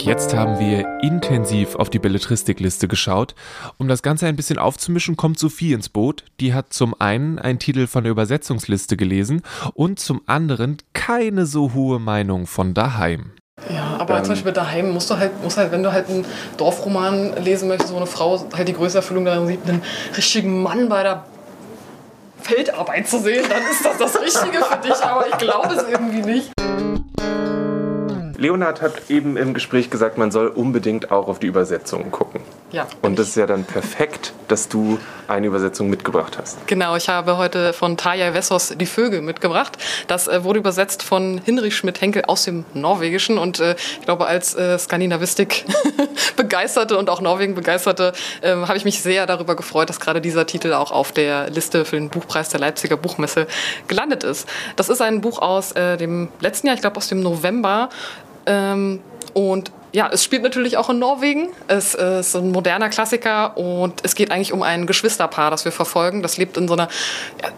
[0.03, 3.35] Jetzt haben wir intensiv auf die Belletristikliste geschaut.
[3.77, 6.25] Um das Ganze ein bisschen aufzumischen, kommt Sophie ins Boot.
[6.41, 11.73] Die hat zum einen einen Titel von der Übersetzungsliste gelesen und zum anderen keine so
[11.73, 13.31] hohe Meinung von daheim.
[13.69, 16.25] Ja, aber ähm, zum Beispiel daheim musst du halt, musst halt, wenn du halt einen
[16.57, 19.81] Dorfroman lesen möchtest, wo eine Frau halt die größte Erfüllung darin sieht, einen
[20.17, 21.23] richtigen Mann bei der
[22.41, 26.23] Feldarbeit zu sehen, dann ist das das Richtige für dich, aber ich glaube es irgendwie
[26.23, 26.51] nicht.
[28.43, 32.41] Leonhard hat eben im Gespräch gesagt, man soll unbedingt auch auf die Übersetzungen gucken.
[32.73, 32.85] Ja.
[33.01, 36.67] Und das ist ja dann perfekt, dass du eine Übersetzung mitgebracht hast.
[36.67, 39.77] Genau, ich habe heute von Taja Wessos Die Vögel mitgebracht.
[40.07, 44.55] Das äh, wurde übersetzt von Hinrich Schmidt-Henkel aus dem Norwegischen und äh, ich glaube, als
[44.55, 50.45] äh, Skandinavistik-Begeisterte und auch Norwegen-Begeisterte äh, habe ich mich sehr darüber gefreut, dass gerade dieser
[50.45, 53.47] Titel auch auf der Liste für den Buchpreis der Leipziger Buchmesse
[53.87, 54.49] gelandet ist.
[54.75, 57.87] Das ist ein Buch aus äh, dem letzten Jahr, ich glaube aus dem November.
[58.45, 58.99] Ähm,
[59.33, 61.49] und ja, es spielt natürlich auch in Norwegen.
[61.67, 66.23] Es ist ein moderner Klassiker und es geht eigentlich um ein Geschwisterpaar, das wir verfolgen.
[66.23, 66.87] Das lebt in so einer,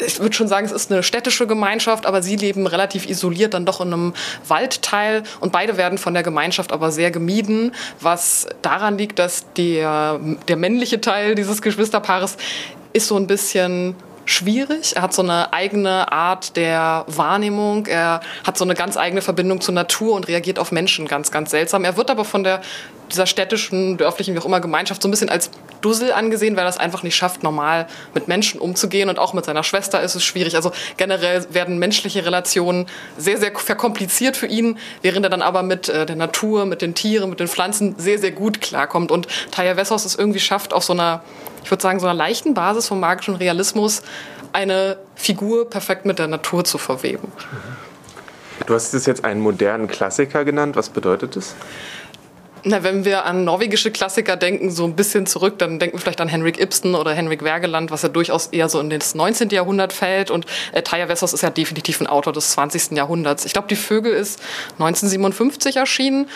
[0.06, 3.66] ich würde schon sagen, es ist eine städtische Gemeinschaft, aber sie leben relativ isoliert dann
[3.66, 4.14] doch in einem
[4.46, 10.20] Waldteil und beide werden von der Gemeinschaft aber sehr gemieden, was daran liegt, dass der,
[10.50, 12.36] der männliche Teil dieses Geschwisterpaares
[12.92, 13.96] ist so ein bisschen
[14.26, 14.96] schwierig.
[14.96, 17.86] Er hat so eine eigene Art der Wahrnehmung.
[17.86, 21.52] Er hat so eine ganz eigene Verbindung zur Natur und reagiert auf Menschen ganz, ganz
[21.52, 21.86] seltsam.
[21.86, 22.62] Er wird aber von der
[23.12, 25.52] dieser städtischen, dörflichen, wie auch immer Gemeinschaft so ein bisschen als
[25.86, 29.46] Dussel angesehen, weil er es einfach nicht schafft, normal mit Menschen umzugehen und auch mit
[29.46, 30.56] seiner Schwester ist es schwierig.
[30.56, 35.88] Also generell werden menschliche Relationen sehr, sehr verkompliziert für ihn, während er dann aber mit
[35.88, 39.12] äh, der Natur, mit den Tieren, mit den Pflanzen sehr, sehr gut klarkommt.
[39.12, 41.22] Und Taya Wessos es irgendwie schafft, auf so einer
[41.64, 44.04] ich würde sagen, so einer leichten Basis vom magischen Realismus
[44.54, 47.32] eine Figur perfekt mit der Natur zu verweben.
[48.68, 50.76] Du hast es jetzt einen modernen Klassiker genannt.
[50.76, 51.56] Was bedeutet das?
[52.68, 56.20] Na, wenn wir an norwegische Klassiker denken, so ein bisschen zurück, dann denken wir vielleicht
[56.20, 59.50] an Henrik Ibsen oder Henrik Wergeland, was ja durchaus eher so in das 19.
[59.50, 60.32] Jahrhundert fällt.
[60.32, 62.94] Und äh, Taya Wessos ist ja definitiv ein Autor des 20.
[62.94, 63.46] Jahrhunderts.
[63.46, 64.42] Ich glaube, Die Vögel ist
[64.80, 66.28] 1957 erschienen.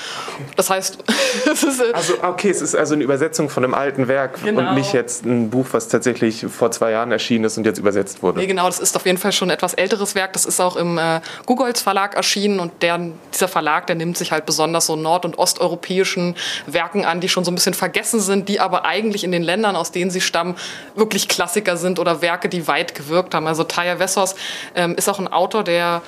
[0.55, 0.99] Das heißt,
[1.51, 1.81] es ist.
[1.81, 4.69] Äh, also, okay, es ist also eine Übersetzung von einem alten Werk genau.
[4.69, 8.21] und nicht jetzt ein Buch, was tatsächlich vor zwei Jahren erschienen ist und jetzt übersetzt
[8.21, 8.37] wurde.
[8.37, 10.33] Nee, genau, das ist auf jeden Fall schon ein etwas älteres Werk.
[10.33, 12.99] Das ist auch im äh, Gugolz Verlag erschienen und der,
[13.33, 17.29] dieser Verlag, der nimmt sich halt besonders so nord- und osteuropäischen klassischen Werken an, die
[17.29, 20.21] schon so ein bisschen vergessen sind, die aber eigentlich in den Ländern, aus denen sie
[20.21, 20.55] stammen,
[20.95, 23.47] wirklich Klassiker sind oder Werke, die weit gewirkt haben.
[23.47, 24.35] Also Taya Wessos
[24.75, 26.01] ähm, ist auch ein Autor, der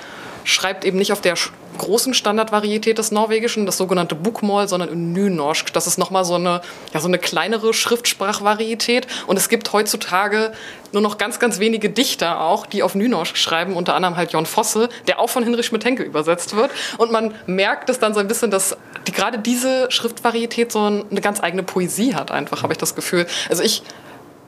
[0.44, 1.36] schreibt eben nicht auf der
[1.78, 5.72] großen Standardvarietät des Norwegischen, das sogenannte Bokmål, sondern in Nynorsk.
[5.72, 6.60] Das ist nochmal so eine,
[6.92, 9.06] ja, so eine kleinere Schriftsprachvarietät.
[9.26, 10.52] Und es gibt heutzutage
[10.92, 14.46] nur noch ganz, ganz wenige Dichter auch, die auf Nynorsk schreiben, unter anderem halt Jon
[14.46, 16.70] Fosse, der auch von Hinrich Schmidt-Henke übersetzt wird.
[16.98, 21.20] Und man merkt es dann so ein bisschen, dass die, gerade diese Schriftvarietät so eine
[21.20, 23.26] ganz eigene Poesie hat, einfach, habe ich das Gefühl.
[23.48, 23.82] Also ich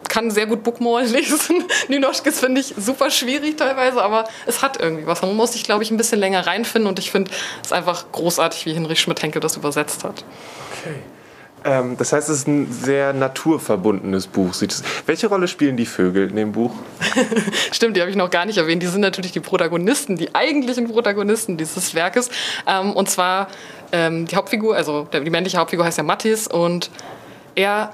[0.09, 1.65] kann sehr gut Bookmall lesen.
[1.89, 5.23] Ninoschkes finde ich super schwierig teilweise, aber es hat irgendwie was.
[5.23, 7.31] Man muss sich, glaube ich, ein bisschen länger reinfinden und ich finde
[7.63, 10.25] es einfach großartig, wie Hinrich Schmidt-Henkel das übersetzt hat.
[10.81, 10.95] Okay.
[11.65, 14.55] Ähm, das heißt, es ist ein sehr naturverbundenes Buch.
[15.07, 16.73] Welche Rolle spielen die Vögel in dem Buch?
[17.73, 18.83] Stimmt, die habe ich noch gar nicht erwähnt.
[18.83, 22.29] Die sind natürlich die Protagonisten, die eigentlichen Protagonisten dieses Werkes.
[22.67, 23.49] Ähm, und zwar
[23.93, 26.91] ähm, die Hauptfigur, also die männliche Hauptfigur heißt ja Mattis und
[27.55, 27.93] er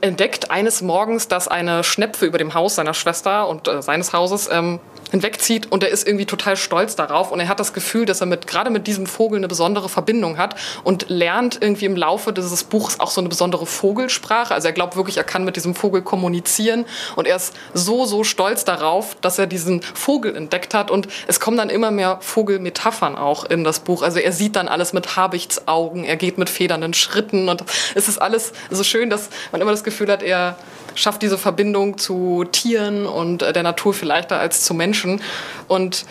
[0.00, 4.48] entdeckt eines Morgens, dass eine Schnepfe über dem Haus seiner Schwester und äh, seines Hauses
[4.50, 4.80] ähm,
[5.12, 8.26] hinwegzieht und er ist irgendwie total stolz darauf und er hat das Gefühl, dass er
[8.26, 12.64] mit, gerade mit diesem Vogel eine besondere Verbindung hat und lernt irgendwie im Laufe dieses
[12.64, 14.54] Buches auch so eine besondere Vogelsprache.
[14.54, 18.24] Also er glaubt wirklich, er kann mit diesem Vogel kommunizieren und er ist so, so
[18.24, 23.16] stolz darauf, dass er diesen Vogel entdeckt hat und es kommen dann immer mehr Vogelmetaphern
[23.16, 24.02] auch in das Buch.
[24.02, 27.62] Also er sieht dann alles mit Habichtsaugen, er geht mit federnden Schritten und
[27.94, 30.56] es ist alles so schön, dass man immer das Gefühl hat, er
[30.94, 35.20] schafft diese Verbindung zu Tieren und äh, der Natur viel leichter als zu Menschen.
[35.68, 36.04] Und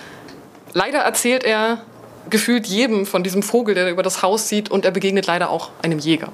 [0.73, 1.81] leider erzählt er
[2.29, 5.71] gefühlt jedem von diesem Vogel, der über das Haus sieht, und er begegnet leider auch
[5.81, 6.29] einem Jäger.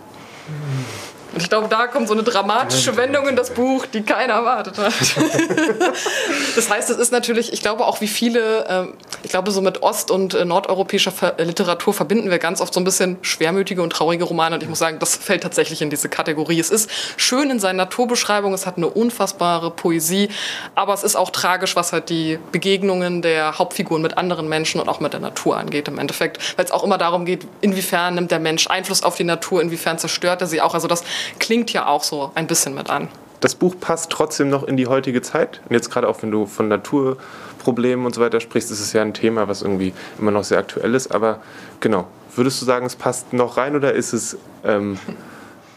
[1.37, 4.79] Und ich glaube, da kommt so eine dramatische Wendung in das Buch, die keiner erwartet
[4.79, 4.91] hat.
[6.55, 9.83] das heißt, es ist natürlich, ich glaube auch wie viele, ähm, ich glaube so mit
[9.83, 14.23] ost- und äh, nordeuropäischer Literatur verbinden wir ganz oft so ein bisschen schwermütige und traurige
[14.23, 14.55] Romane.
[14.55, 16.59] Und ich muss sagen, das fällt tatsächlich in diese Kategorie.
[16.59, 20.29] Es ist schön in seinen Naturbeschreibungen, es hat eine unfassbare Poesie,
[20.73, 24.89] aber es ist auch tragisch, was halt die Begegnungen der Hauptfiguren mit anderen Menschen und
[24.89, 26.57] auch mit der Natur angeht im Endeffekt.
[26.57, 29.99] Weil es auch immer darum geht, inwiefern nimmt der Mensch Einfluss auf die Natur, inwiefern
[29.99, 30.73] zerstört er sie auch.
[30.73, 31.03] Also das
[31.39, 33.09] klingt ja auch so ein bisschen mit an.
[33.39, 35.61] Das Buch passt trotzdem noch in die heutige Zeit.
[35.69, 39.01] Und jetzt gerade auch, wenn du von Naturproblemen und so weiter sprichst, ist es ja
[39.01, 41.13] ein Thema, was irgendwie immer noch sehr aktuell ist.
[41.13, 41.41] Aber
[41.79, 44.97] genau, würdest du sagen, es passt noch rein oder ist es, ähm,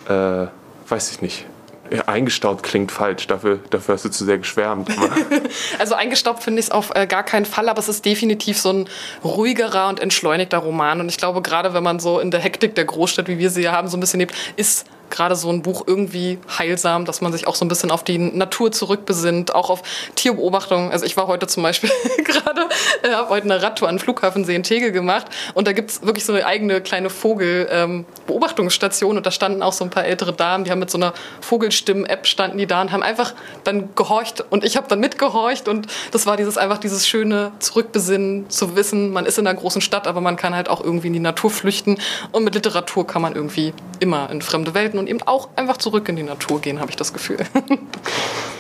[0.09, 0.47] äh,
[0.89, 1.47] weiß ich nicht,
[1.91, 4.89] ja, eingestaubt klingt falsch, dafür, dafür hast du zu sehr geschwärmt.
[5.79, 8.73] also eingestaubt finde ich es auf äh, gar keinen Fall, aber es ist definitiv so
[8.73, 8.89] ein
[9.25, 11.01] ruhigerer und entschleunigter Roman.
[11.01, 13.63] Und ich glaube, gerade wenn man so in der Hektik der Großstadt, wie wir sie
[13.63, 17.33] hier haben, so ein bisschen lebt, ist gerade so ein Buch irgendwie heilsam, dass man
[17.33, 19.83] sich auch so ein bisschen auf die Natur zurückbesinnt, auch auf
[20.14, 20.90] Tierbeobachtung.
[20.90, 21.90] Also ich war heute zum Beispiel
[22.25, 22.68] gerade,
[23.03, 25.90] äh, habe heute eine Radtour an den Flughafen See in Tegel gemacht und da gibt
[25.90, 30.05] es wirklich so eine eigene kleine Vogelbeobachtungsstation ähm, und da standen auch so ein paar
[30.05, 33.94] ältere Damen, die haben mit so einer Vogelstimmen-App standen die da und haben einfach dann
[33.94, 38.77] gehorcht und ich habe dann mitgehorcht und das war dieses einfach dieses schöne Zurückbesinnen, zu
[38.77, 41.20] wissen, man ist in einer großen Stadt, aber man kann halt auch irgendwie in die
[41.20, 41.99] Natur flüchten
[42.33, 46.09] und mit Literatur kann man irgendwie immer in fremde Welten und eben auch einfach zurück
[46.09, 47.39] in die Natur gehen, habe ich das Gefühl.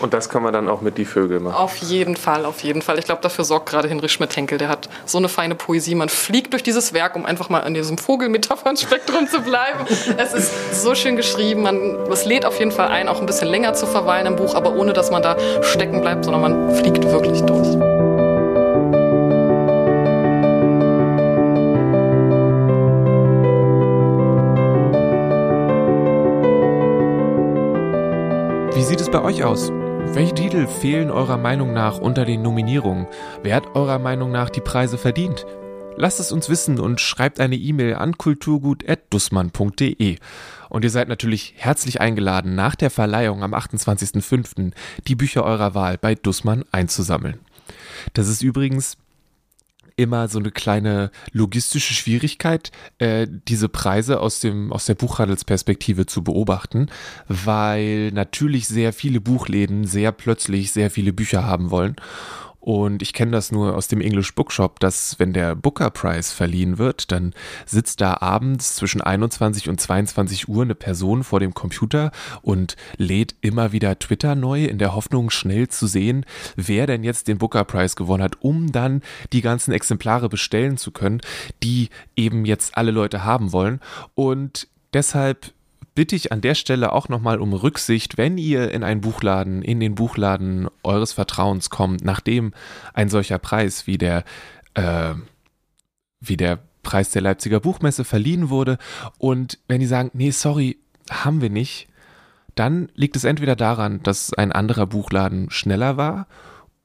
[0.00, 1.56] Und das kann man dann auch mit die Vögel machen.
[1.56, 2.98] Auf jeden Fall, auf jeden Fall.
[2.98, 4.56] Ich glaube, dafür sorgt gerade Hinrich Schmidt-Henkel.
[4.56, 5.94] Der hat so eine feine Poesie.
[5.94, 9.84] Man fliegt durch dieses Werk, um einfach mal in diesem Vogelmetaphernspektrum zu bleiben.
[10.16, 11.62] Es ist so schön geschrieben.
[11.62, 14.54] Man, es lädt auf jeden Fall ein, auch ein bisschen länger zu verweilen im Buch,
[14.54, 17.89] aber ohne, dass man da stecken bleibt, sondern man fliegt wirklich durch.
[29.10, 29.70] Bei euch aus?
[29.70, 33.08] Welche Titel fehlen eurer Meinung nach unter den Nominierungen?
[33.42, 35.46] Wer hat eurer Meinung nach die Preise verdient?
[35.96, 40.18] Lasst es uns wissen und schreibt eine E-Mail an kulturgut.dussmann.de.
[40.68, 44.70] Und ihr seid natürlich herzlich eingeladen, nach der Verleihung am 28.05.
[45.08, 47.40] die Bücher eurer Wahl bei Dussmann einzusammeln.
[48.12, 48.96] Das ist übrigens
[50.00, 56.24] immer so eine kleine logistische Schwierigkeit, äh, diese Preise aus, dem, aus der Buchhandelsperspektive zu
[56.24, 56.88] beobachten,
[57.28, 61.96] weil natürlich sehr viele Buchläden sehr plötzlich sehr viele Bücher haben wollen.
[62.60, 66.76] Und ich kenne das nur aus dem English Bookshop, dass wenn der Booker Prize verliehen
[66.76, 67.32] wird, dann
[67.64, 73.34] sitzt da abends zwischen 21 und 22 Uhr eine Person vor dem Computer und lädt
[73.40, 77.64] immer wieder Twitter neu in der Hoffnung, schnell zu sehen, wer denn jetzt den Booker
[77.64, 81.20] Prize gewonnen hat, um dann die ganzen Exemplare bestellen zu können,
[81.62, 83.80] die eben jetzt alle Leute haben wollen.
[84.14, 85.52] Und deshalb
[85.94, 89.80] bitte ich an der Stelle auch nochmal um Rücksicht, wenn ihr in einen Buchladen, in
[89.80, 92.52] den Buchladen eures Vertrauens kommt, nachdem
[92.94, 94.24] ein solcher Preis wie der,
[94.74, 95.14] äh,
[96.20, 98.78] wie der Preis der Leipziger Buchmesse verliehen wurde
[99.18, 100.78] und wenn die sagen, nee, sorry,
[101.10, 101.88] haben wir nicht,
[102.54, 106.26] dann liegt es entweder daran, dass ein anderer Buchladen schneller war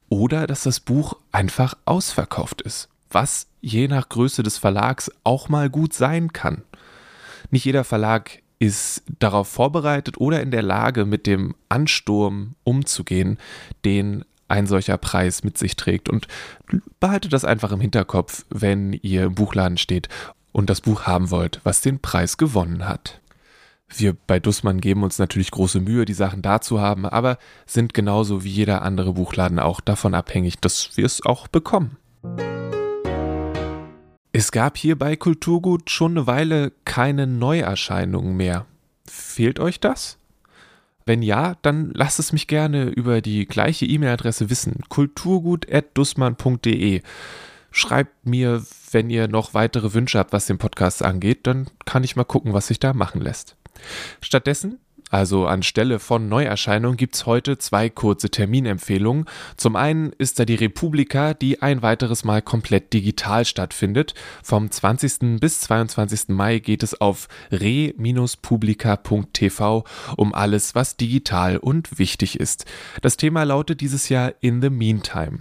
[0.08, 5.70] oder dass das Buch einfach ausverkauft ist, was je nach Größe des Verlags auch mal
[5.70, 6.62] gut sein kann.
[7.50, 13.38] Nicht jeder Verlag ist darauf vorbereitet oder in der Lage, mit dem Ansturm umzugehen,
[13.84, 16.08] den ein solcher Preis mit sich trägt.
[16.08, 16.28] Und
[17.00, 20.08] behaltet das einfach im Hinterkopf, wenn ihr im Buchladen steht
[20.52, 23.20] und das Buch haben wollt, was den Preis gewonnen hat.
[23.88, 27.94] Wir bei Dussmann geben uns natürlich große Mühe, die Sachen da zu haben, aber sind
[27.94, 31.96] genauso wie jeder andere Buchladen auch davon abhängig, dass wir es auch bekommen.
[34.38, 38.66] Es gab hier bei Kulturgut schon eine Weile keine Neuerscheinungen mehr.
[39.08, 40.18] Fehlt euch das?
[41.06, 47.00] Wenn ja, dann lasst es mich gerne über die gleiche E-Mail-Adresse wissen: kulturgut.dussmann.de.
[47.70, 52.14] Schreibt mir, wenn ihr noch weitere Wünsche habt, was den Podcast angeht, dann kann ich
[52.14, 53.56] mal gucken, was sich da machen lässt.
[54.20, 54.80] Stattdessen
[55.10, 59.26] also anstelle von Neuerscheinungen gibt's heute zwei kurze Terminempfehlungen.
[59.56, 64.14] Zum einen ist da die Republika, die ein weiteres Mal komplett digital stattfindet.
[64.42, 65.38] Vom 20.
[65.38, 66.30] bis 22.
[66.30, 69.84] Mai geht es auf re-publika.tv
[70.16, 72.64] um alles, was digital und wichtig ist.
[73.00, 75.38] Das Thema lautet dieses Jahr In the Meantime.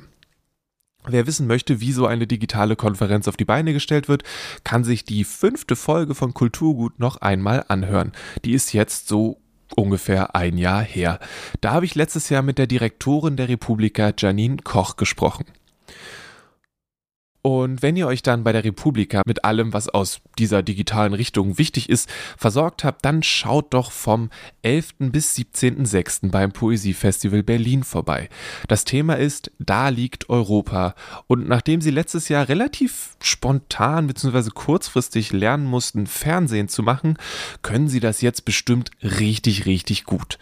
[1.08, 4.24] Wer wissen möchte, wie so eine digitale Konferenz auf die Beine gestellt wird,
[4.64, 8.12] kann sich die fünfte Folge von Kulturgut noch einmal anhören.
[8.44, 9.40] Die ist jetzt so
[9.76, 11.20] ungefähr ein Jahr her.
[11.62, 15.46] Da habe ich letztes Jahr mit der Direktorin der Republika Janine Koch gesprochen.
[17.46, 21.60] Und wenn ihr euch dann bei der Republika mit allem, was aus dieser digitalen Richtung
[21.60, 24.32] wichtig ist, versorgt habt, dann schaut doch vom
[24.64, 24.96] 11.
[24.98, 26.32] bis 17.06.
[26.32, 28.30] beim Poesiefestival Berlin vorbei.
[28.68, 30.96] Das Thema ist Da liegt Europa.
[31.28, 34.50] Und nachdem sie letztes Jahr relativ spontan bzw.
[34.52, 37.16] kurzfristig lernen mussten, Fernsehen zu machen,
[37.62, 40.40] können sie das jetzt bestimmt richtig, richtig gut.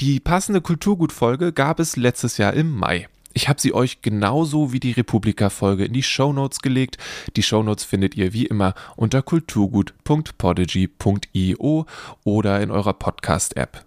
[0.00, 3.08] Die passende Kulturgutfolge gab es letztes Jahr im Mai.
[3.36, 6.96] Ich habe sie euch genauso wie die Republika-Folge in die Shownotes gelegt.
[7.36, 11.84] Die Shownotes findet ihr wie immer unter kulturgut.podigy.io
[12.24, 13.84] oder in eurer Podcast-App.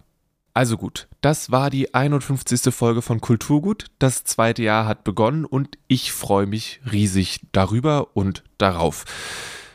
[0.54, 2.72] Also gut, das war die 51.
[2.72, 3.86] Folge von Kulturgut.
[3.98, 9.04] Das zweite Jahr hat begonnen und ich freue mich riesig darüber und darauf.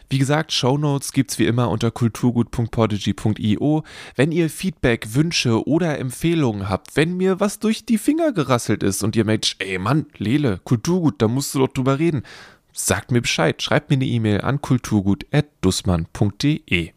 [0.09, 3.83] Wie gesagt, Shownotes gibt's wie immer unter kulturgut.podigy.io.
[4.15, 9.03] Wenn ihr Feedback, Wünsche oder Empfehlungen habt, wenn mir was durch die Finger gerasselt ist
[9.03, 12.23] und ihr merkt, ey Mann, Lele, Kulturgut, da musst du doch drüber reden,
[12.71, 16.94] sagt mir Bescheid, schreibt mir eine E-Mail an kulturgut.dussmann.de.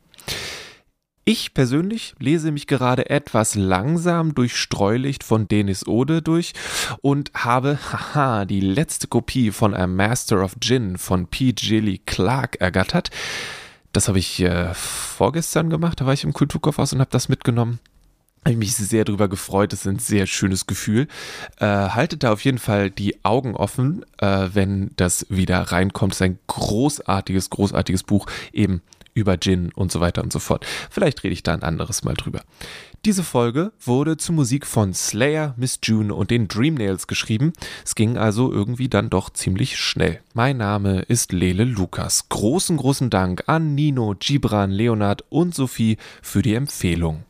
[1.30, 6.54] Ich persönlich lese mich gerade etwas langsam durch Streulicht von Denis Ode durch
[7.02, 11.52] und habe, haha, die letzte Kopie von A Master of Gin von P.
[11.52, 13.10] Gilly Clark ergattert.
[13.92, 17.78] Das habe ich äh, vorgestern gemacht, da war ich im Kulturkaufhaus und habe das mitgenommen.
[18.46, 21.08] Habe ich mich sehr darüber gefreut, das ist ein sehr schönes Gefühl.
[21.58, 26.14] Äh, haltet da auf jeden Fall die Augen offen, äh, wenn das wieder reinkommt.
[26.14, 28.80] Es ist ein großartiges, großartiges Buch, eben
[29.18, 30.66] über Gin und so weiter und so fort.
[30.90, 32.42] Vielleicht rede ich da ein anderes Mal drüber.
[33.04, 37.52] Diese Folge wurde zur Musik von Slayer, Miss June und den Dreamnails geschrieben.
[37.84, 40.20] Es ging also irgendwie dann doch ziemlich schnell.
[40.34, 42.28] Mein Name ist Lele Lukas.
[42.28, 47.24] Großen, großen Dank an Nino, Gibran, Leonard und Sophie für die Empfehlung.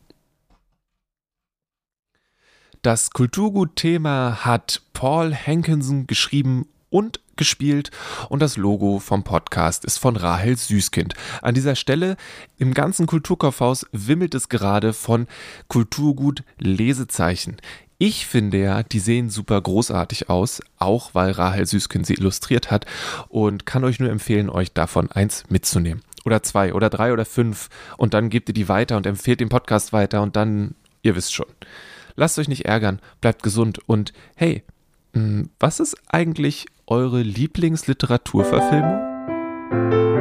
[2.81, 7.91] Das Kulturgut-Thema hat Paul Hankinson geschrieben und gespielt
[8.27, 11.13] und das Logo vom Podcast ist von Rahel Süßkind.
[11.41, 12.17] An dieser Stelle
[12.57, 15.27] im ganzen Kulturkaufhaus wimmelt es gerade von
[15.69, 17.57] Kulturgut Lesezeichen.
[17.97, 22.85] Ich finde ja, die sehen super großartig aus, auch weil Rahel Süßkind sie illustriert hat
[23.27, 26.01] und kann euch nur empfehlen, euch davon eins mitzunehmen.
[26.25, 29.49] Oder zwei oder drei oder fünf und dann gebt ihr die weiter und empfehlt den
[29.49, 31.47] Podcast weiter und dann, ihr wisst schon.
[32.15, 34.63] Lasst euch nicht ärgern, bleibt gesund und hey,
[35.13, 40.18] hm, was ist eigentlich eure Lieblingsliteraturverfilmung?